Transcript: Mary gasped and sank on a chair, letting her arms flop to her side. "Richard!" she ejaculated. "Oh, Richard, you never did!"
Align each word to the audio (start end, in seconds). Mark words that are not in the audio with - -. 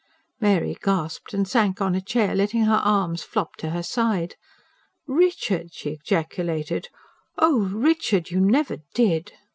Mary 0.39 0.75
gasped 0.81 1.31
and 1.31 1.47
sank 1.47 1.79
on 1.79 1.93
a 1.93 2.01
chair, 2.01 2.33
letting 2.33 2.63
her 2.63 2.81
arms 2.83 3.21
flop 3.21 3.55
to 3.55 3.69
her 3.69 3.83
side. 3.83 4.35
"Richard!" 5.05 5.75
she 5.75 5.91
ejaculated. 5.91 6.89
"Oh, 7.37 7.67
Richard, 7.69 8.31
you 8.31 8.39
never 8.41 8.77
did!" 8.95 9.33